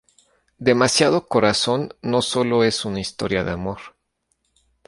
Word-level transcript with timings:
Demasiado 0.57 1.27
corazón 1.27 1.93
no 2.01 2.23
sólo 2.23 2.63
es 2.63 2.85
una 2.85 2.99
historia 2.99 3.43
de 3.43 3.51
amor. 3.51 3.79